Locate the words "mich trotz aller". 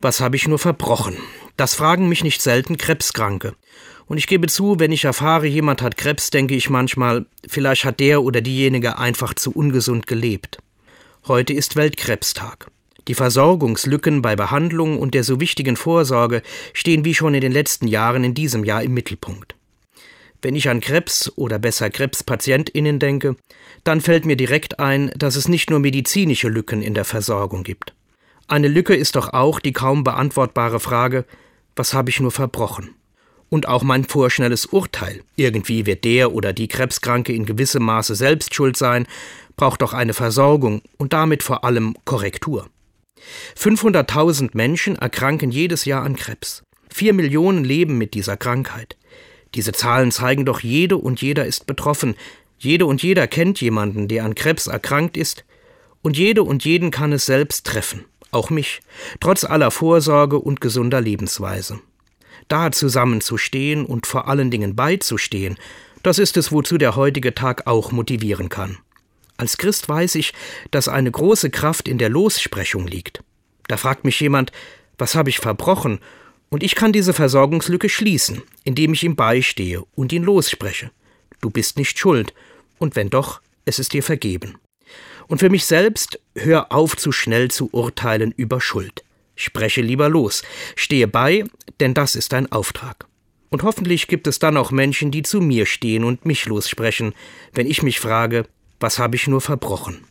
58.50-59.70